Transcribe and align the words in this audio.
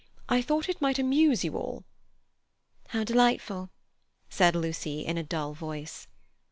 I 0.27 0.41
thought 0.41 0.67
it 0.67 0.81
might 0.81 0.97
amuse 0.97 1.43
you 1.43 1.55
all." 1.55 1.83
"How 2.87 3.03
delightful!" 3.03 3.69
said 4.31 4.55
Lucy, 4.55 5.01
in 5.01 5.15
a 5.19 5.23
dull 5.23 5.53
voice. 5.53 6.07